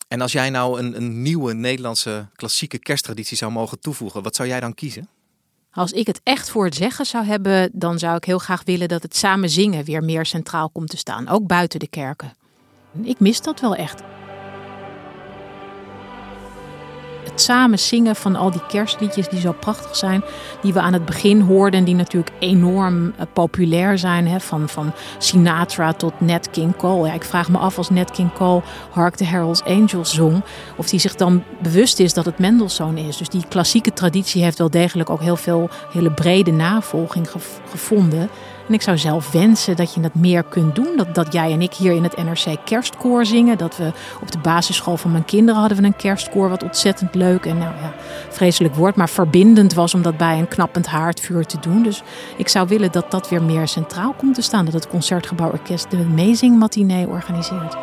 En 0.09 0.21
als 0.21 0.33
jij 0.33 0.51
nou 0.51 0.79
een, 0.79 0.97
een 0.97 1.23
nieuwe 1.23 1.53
Nederlandse 1.55 2.29
klassieke 2.35 2.79
kersttraditie 2.79 3.37
zou 3.37 3.53
mogen 3.53 3.81
toevoegen, 3.81 4.23
wat 4.23 4.37
zou 4.37 4.49
jij 4.49 4.61
dan 4.61 4.75
kiezen? 4.75 5.09
Als 5.71 5.93
ik 5.93 6.07
het 6.07 6.21
echt 6.23 6.51
voor 6.51 6.65
het 6.65 6.75
zeggen 6.75 7.07
zou 7.07 7.25
hebben, 7.25 7.71
dan 7.73 7.99
zou 7.99 8.17
ik 8.17 8.25
heel 8.25 8.39
graag 8.39 8.63
willen 8.65 8.89
dat 8.89 9.03
het 9.03 9.17
samen 9.17 9.51
zingen 9.51 9.85
weer 9.85 10.05
meer 10.05 10.27
centraal 10.27 10.71
komt 10.71 10.89
te 10.89 10.97
staan, 10.97 11.29
ook 11.29 11.47
buiten 11.47 11.81
de 11.81 11.89
kerken. 11.89 12.33
Ik 13.03 13.21
mis 13.21 13.41
dat 13.41 13.61
wel 13.61 13.75
echt. 13.75 14.03
Samen 17.41 17.79
zingen 17.79 18.17
van 18.17 18.37
al 18.37 18.51
die 18.51 18.67
kerstliedjes 18.69 19.29
die 19.29 19.41
zo 19.41 19.53
prachtig 19.53 19.97
zijn, 19.97 20.25
die 20.63 20.73
we 20.73 20.81
aan 20.81 20.93
het 20.93 21.05
begin 21.05 21.41
hoorden 21.41 21.81
en 21.81 21.87
die 21.87 21.95
natuurlijk 21.95 22.31
enorm 22.39 23.05
uh, 23.07 23.13
populair 23.33 23.99
zijn, 23.99 24.29
hè, 24.29 24.41
van, 24.41 24.69
van 24.69 24.93
Sinatra 25.19 25.93
tot 25.93 26.21
Nat 26.21 26.51
King 26.51 26.77
Cole. 26.77 27.07
Ja, 27.07 27.15
ik 27.15 27.25
vraag 27.25 27.49
me 27.49 27.59
af 27.59 27.79
als 27.79 27.91
Nat 27.91 28.11
King 28.11 28.33
Cole 28.33 28.63
Hark 28.91 29.15
the 29.15 29.25
Herald's 29.25 29.63
Angels 29.63 30.15
zong, 30.15 30.43
of 30.77 30.91
hij 30.91 30.99
zich 30.99 31.15
dan 31.15 31.43
bewust 31.63 31.99
is 31.99 32.15
dat 32.15 32.25
het 32.25 32.39
Mendelssohn 32.39 32.97
is. 32.97 33.17
Dus 33.17 33.29
die 33.29 33.45
klassieke 33.49 33.93
traditie 33.93 34.43
heeft 34.43 34.59
wel 34.59 34.71
degelijk 34.71 35.11
ook 35.11 35.21
heel 35.21 35.37
veel 35.37 35.69
hele 35.93 36.13
brede 36.13 36.51
navolging 36.51 37.31
gev 37.31 37.45
gevonden. 37.71 38.29
En 38.69 38.75
ik 38.75 38.83
zou 38.83 38.99
zelf 38.99 39.31
wensen 39.31 39.77
dat 39.77 39.95
je 39.95 40.01
dat 40.01 40.15
meer 40.15 40.43
kunt 40.43 40.75
doen. 40.75 40.97
Dat, 40.97 41.15
dat 41.15 41.33
jij 41.33 41.53
en 41.53 41.63
ik 41.63 41.75
hier 41.75 41.93
in 41.93 42.03
het 42.03 42.17
NRC 42.17 42.57
kerstkoor 42.65 43.27
zingen. 43.27 43.59
Dat 43.59 43.77
we 43.77 43.93
op 44.21 44.33
de 44.33 44.39
basisschool 44.39 44.97
van 44.97 45.13
mijn 45.13 45.25
kinderen 45.25 45.61
hadden 45.61 45.79
we 45.79 45.85
een 45.85 45.97
kerstkoor. 45.97 46.49
Wat 46.49 46.63
ontzettend 46.63 47.15
leuk 47.15 47.47
en 47.47 47.59
nou 47.59 47.73
ja, 47.81 47.93
vreselijk 48.29 48.75
woord. 48.75 48.97
Maar 48.97 49.09
verbindend 49.09 49.75
was 49.75 49.95
om 49.95 50.03
dat 50.03 50.17
bij 50.17 50.39
een 50.39 50.49
knappend 50.49 50.87
haardvuur 50.87 51.47
te 51.47 51.61
doen. 51.61 51.83
Dus 51.83 52.03
ik 52.37 52.49
zou 52.49 52.69
willen 52.69 52.93
dat 52.93 53.11
dat 53.11 53.29
weer 53.29 53.43
meer 53.43 53.69
centraal 53.69 54.13
komt 54.13 54.35
te 54.35 54.43
staan. 54.43 54.65
Dat 54.65 54.75
het 54.75 54.89
Concertgebouworkest 54.89 55.91
de 55.91 55.97
Amazing 55.97 56.59
Matinee 56.59 57.09
organiseert. 57.09 57.77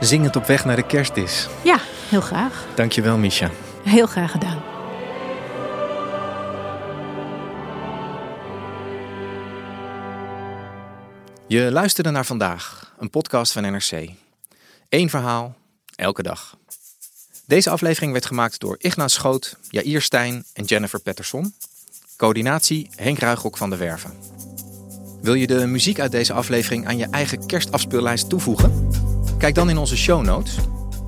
Zingend 0.00 0.36
op 0.36 0.46
weg 0.46 0.64
naar 0.64 0.76
de 0.76 0.86
kerst 0.86 1.16
is. 1.16 1.48
Ja, 1.62 1.76
heel 2.08 2.20
graag. 2.20 2.64
Dankjewel 2.74 3.16
Misha. 3.16 3.50
Heel 3.82 4.06
graag 4.06 4.30
gedaan. 4.30 4.75
Je 11.48 11.72
luisterde 11.72 12.10
naar 12.10 12.26
vandaag, 12.26 12.94
een 12.98 13.10
podcast 13.10 13.52
van 13.52 13.62
NRC. 13.62 14.08
Eén 14.88 15.10
verhaal, 15.10 15.54
elke 15.96 16.22
dag. 16.22 16.56
Deze 17.44 17.70
aflevering 17.70 18.12
werd 18.12 18.26
gemaakt 18.26 18.60
door 18.60 18.76
Ignaat 18.78 19.10
Schoot, 19.10 19.56
Jair 19.70 20.02
Stijn 20.02 20.44
en 20.52 20.64
Jennifer 20.64 21.00
Patterson. 21.00 21.54
Coördinatie 22.16 22.88
Henk 22.96 23.18
Ruigrok 23.18 23.56
van 23.56 23.70
de 23.70 23.76
Werven. 23.76 24.12
Wil 25.22 25.34
je 25.34 25.46
de 25.46 25.66
muziek 25.66 26.00
uit 26.00 26.10
deze 26.10 26.32
aflevering 26.32 26.86
aan 26.86 26.96
je 26.96 27.06
eigen 27.10 27.46
kerstafspeellijst 27.46 28.28
toevoegen? 28.28 28.88
Kijk 29.38 29.54
dan 29.54 29.70
in 29.70 29.78
onze 29.78 29.96
show 29.96 30.24
notes. 30.24 30.56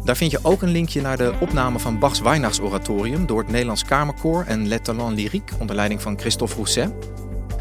Daar 0.05 0.17
vind 0.17 0.31
je 0.31 0.41
ook 0.43 0.63
een 0.63 0.73
linkje 0.73 1.01
naar 1.01 1.17
de 1.17 1.35
opname 1.41 1.79
van 1.79 1.99
Bachs 1.99 2.21
Weihnachtsoratorium 2.21 3.27
door 3.27 3.39
het 3.39 3.51
Nederlands 3.51 3.85
Kamerkoor 3.85 4.45
en 4.45 4.69
Le 4.69 4.81
Talent 4.81 5.17
Lyrique 5.17 5.57
onder 5.59 5.77
leiding 5.77 6.03
van 6.03 6.19
Christophe 6.19 6.55
Rousset. 6.55 6.91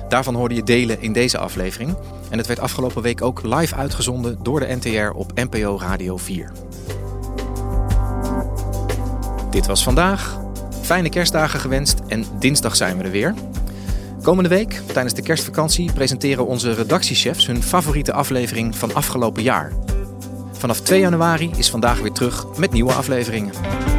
Daarvan 0.09 0.35
hoorde 0.35 0.55
je 0.55 0.63
delen 0.63 1.01
in 1.01 1.13
deze 1.13 1.37
aflevering. 1.37 1.95
En 2.29 2.37
het 2.37 2.47
werd 2.47 2.59
afgelopen 2.59 3.01
week 3.01 3.21
ook 3.21 3.41
live 3.43 3.75
uitgezonden 3.75 4.37
door 4.43 4.59
de 4.59 4.75
NTR 4.75 5.17
op 5.17 5.31
NPO 5.35 5.77
Radio 5.79 6.17
4. 6.17 6.51
Dit 9.49 9.65
was 9.65 9.83
vandaag. 9.83 10.39
Fijne 10.81 11.09
kerstdagen 11.09 11.59
gewenst 11.59 11.99
en 12.07 12.25
dinsdag 12.39 12.75
zijn 12.75 12.97
we 12.97 13.03
er 13.03 13.11
weer. 13.11 13.33
Komende 14.21 14.49
week, 14.49 14.81
tijdens 14.93 15.13
de 15.13 15.21
kerstvakantie, 15.21 15.91
presenteren 15.91 16.45
onze 16.45 16.73
redactiechefs 16.73 17.47
hun 17.47 17.63
favoriete 17.63 18.13
aflevering 18.13 18.75
van 18.75 18.93
afgelopen 18.93 19.43
jaar. 19.43 19.71
Vanaf 20.51 20.81
2 20.81 20.99
januari 20.99 21.51
is 21.55 21.69
vandaag 21.69 21.99
weer 21.99 22.11
terug 22.11 22.57
met 22.57 22.71
nieuwe 22.71 22.93
afleveringen. 22.93 23.96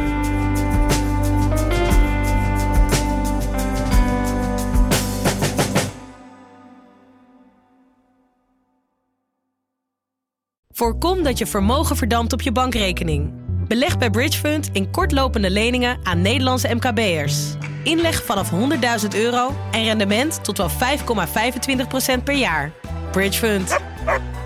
Voorkom 10.79 11.23
dat 11.23 11.37
je 11.37 11.45
vermogen 11.45 11.95
verdampt 11.95 12.33
op 12.33 12.41
je 12.41 12.51
bankrekening. 12.51 13.31
Beleg 13.67 13.97
bij 13.97 14.09
Bridgefund 14.09 14.69
in 14.71 14.91
kortlopende 14.91 15.49
leningen 15.49 15.99
aan 16.03 16.21
Nederlandse 16.21 16.73
MKB'ers. 16.73 17.53
Inleg 17.83 18.23
vanaf 18.23 18.51
100.000 18.51 19.07
euro 19.15 19.55
en 19.71 19.83
rendement 19.83 20.43
tot 20.43 20.57
wel 20.57 20.69
5,25% 20.69 22.23
per 22.23 22.35
jaar. 22.35 22.71
Bridgefund. 23.11 23.77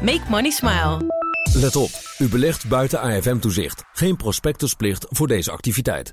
Make 0.02 0.22
money 0.30 0.52
smile. 0.52 0.98
Let 1.54 1.76
op, 1.76 1.90
u 2.18 2.30
belegt 2.30 2.68
buiten 2.68 3.02
AFM-toezicht. 3.02 3.84
Geen 3.94 4.16
prospectusplicht 4.16 5.06
voor 5.10 5.28
deze 5.28 5.52
activiteit. 5.52 6.12